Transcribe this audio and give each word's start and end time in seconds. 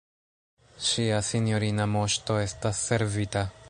Ŝia 0.87 1.21
sinjorina 1.29 1.89
Moŝto 1.99 2.43
estas 2.49 2.85
servita! 2.91 3.51